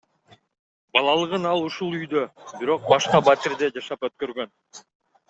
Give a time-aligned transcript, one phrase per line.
[0.97, 2.23] Балалыгын ал ушул үйдө,
[2.63, 4.51] бирок башка батирде жашап өткөргөн.